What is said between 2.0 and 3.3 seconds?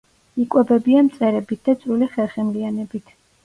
ხერხემლიანებით.